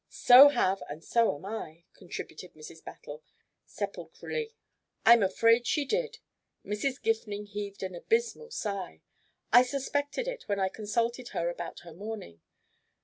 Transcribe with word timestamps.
"So 0.09 0.49
have 0.49 0.81
and 0.89 1.03
so 1.03 1.35
am 1.35 1.45
I," 1.45 1.83
contributed 1.93 2.55
Mrs. 2.55 2.83
Battle, 2.83 3.21
sepulchrally. 3.67 4.49
"I'm 5.05 5.21
afraid 5.21 5.67
she 5.67 5.85
did!" 5.85 6.17
Mrs. 6.65 6.99
Gifning 6.99 7.45
heaved 7.45 7.83
an 7.83 7.93
abysmal 7.93 8.49
sigh. 8.49 9.03
"I 9.53 9.61
suspected 9.61 10.27
it 10.27 10.47
when 10.47 10.59
I 10.59 10.69
consulted 10.69 11.27
her 11.37 11.49
about 11.51 11.81
her 11.81 11.93
mourning. 11.93 12.41